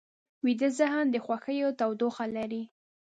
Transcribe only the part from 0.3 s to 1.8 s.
ویده ذهن د خوښیو